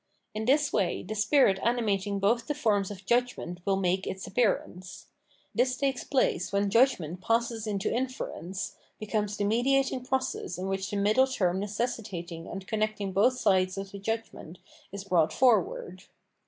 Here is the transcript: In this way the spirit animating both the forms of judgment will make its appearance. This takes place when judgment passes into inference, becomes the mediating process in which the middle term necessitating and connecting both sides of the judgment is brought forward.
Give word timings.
In 0.33 0.45
this 0.45 0.73
way 0.73 1.03
the 1.03 1.13
spirit 1.13 1.59
animating 1.61 2.17
both 2.17 2.47
the 2.47 2.55
forms 2.55 2.89
of 2.89 3.05
judgment 3.05 3.59
will 3.65 3.75
make 3.75 4.07
its 4.07 4.25
appearance. 4.25 5.05
This 5.53 5.77
takes 5.77 6.03
place 6.03 6.51
when 6.51 6.71
judgment 6.71 7.21
passes 7.21 7.67
into 7.67 7.93
inference, 7.93 8.77
becomes 8.99 9.37
the 9.37 9.43
mediating 9.45 10.03
process 10.03 10.57
in 10.57 10.65
which 10.67 10.89
the 10.89 10.97
middle 10.97 11.27
term 11.27 11.59
necessitating 11.59 12.47
and 12.47 12.65
connecting 12.65 13.11
both 13.11 13.37
sides 13.37 13.77
of 13.77 13.91
the 13.91 13.99
judgment 13.99 14.57
is 14.91 15.03
brought 15.03 15.31
forward. 15.31 16.05